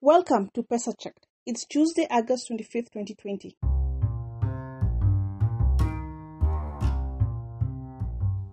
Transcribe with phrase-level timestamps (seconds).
[0.00, 1.26] Welcome to PesaChecked.
[1.44, 3.56] It's Tuesday, August 25th, 2020.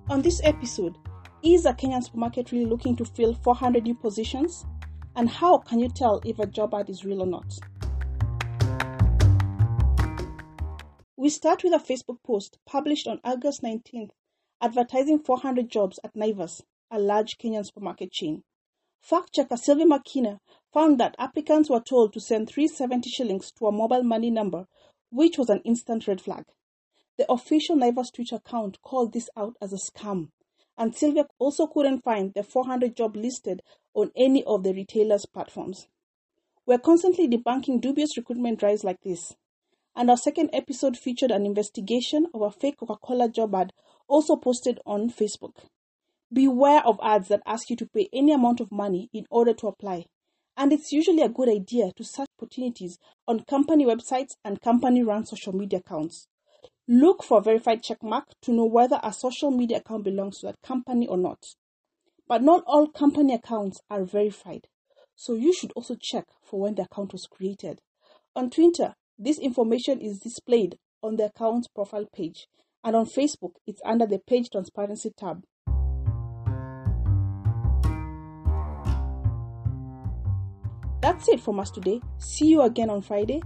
[0.10, 0.98] On this episode,
[1.44, 4.66] is a Kenyan supermarket really looking to fill 400 new positions?
[5.16, 7.54] And how can you tell if a job ad is real or not?
[11.16, 14.10] We start with a Facebook post published on August 19th
[14.64, 18.42] advertising 400 jobs at Naivas, a large Kenyan supermarket chain.
[19.00, 20.40] Fact checker Sylvia Makena
[20.76, 24.68] found that applicants were told to send 370 shillings to a mobile money number,
[25.10, 26.44] which was an instant red flag.
[27.18, 30.32] The official Naivas Twitter account called this out as a scam,
[30.78, 33.62] and Sylvia also couldn't find the 400 job listed
[33.94, 35.88] on any of the retailers' platforms.
[36.66, 39.34] We're constantly debunking dubious recruitment drives like this.
[39.96, 43.72] And our second episode featured an investigation of a fake Coca Cola job ad
[44.10, 45.56] also posted on Facebook.
[46.34, 49.68] Beware of ads that ask you to pay any amount of money in order to
[49.68, 50.08] apply.
[50.58, 55.26] And it's usually a good idea to search opportunities on company websites and company run
[55.26, 56.28] social media accounts.
[56.88, 60.62] Look for a verified checkmark to know whether a social media account belongs to that
[60.64, 61.44] company or not.
[62.28, 64.68] But not all company accounts are verified,
[65.16, 67.82] so you should also check for when the account was created.
[68.36, 72.48] On Twitter, this information is displayed on the account's profile page,
[72.84, 75.44] and on Facebook, it's under the Page Transparency tab.
[81.06, 82.02] That's it from us today.
[82.18, 83.40] See you again on Friday.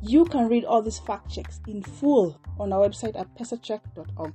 [0.00, 4.32] You can read all these fact checks in full on our website at pesacheck.org.